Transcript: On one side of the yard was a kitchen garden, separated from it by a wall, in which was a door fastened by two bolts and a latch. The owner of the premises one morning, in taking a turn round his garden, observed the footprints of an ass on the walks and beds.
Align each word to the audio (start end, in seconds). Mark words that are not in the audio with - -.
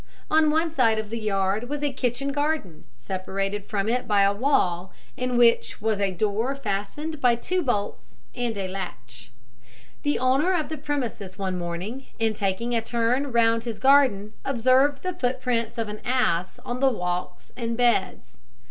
On 0.31 0.49
one 0.49 0.71
side 0.71 0.97
of 0.97 1.11
the 1.11 1.19
yard 1.19 1.69
was 1.69 1.83
a 1.83 1.93
kitchen 1.93 2.29
garden, 2.31 2.85
separated 2.97 3.65
from 3.67 3.87
it 3.87 4.07
by 4.07 4.23
a 4.23 4.33
wall, 4.33 4.91
in 5.15 5.37
which 5.37 5.79
was 5.79 5.99
a 5.99 6.09
door 6.11 6.55
fastened 6.55 7.21
by 7.21 7.35
two 7.35 7.61
bolts 7.61 8.17
and 8.33 8.57
a 8.57 8.67
latch. 8.67 9.29
The 10.01 10.17
owner 10.17 10.53
of 10.57 10.69
the 10.69 10.77
premises 10.79 11.37
one 11.37 11.55
morning, 11.59 12.07
in 12.17 12.33
taking 12.33 12.73
a 12.73 12.81
turn 12.81 13.31
round 13.31 13.65
his 13.65 13.77
garden, 13.77 14.33
observed 14.43 15.03
the 15.03 15.13
footprints 15.13 15.77
of 15.77 15.87
an 15.87 16.01
ass 16.03 16.57
on 16.65 16.79
the 16.79 16.89
walks 16.89 17.51
and 17.55 17.77
beds. 17.77 18.37